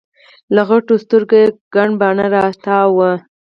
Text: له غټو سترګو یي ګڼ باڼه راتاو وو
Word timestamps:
له 0.55 0.61
غټو 0.69 0.93
سترګو 1.03 1.35
یي 1.41 1.45
ګڼ 1.75 1.89
باڼه 1.99 2.25
راتاو 2.35 2.87
وو 2.95 3.11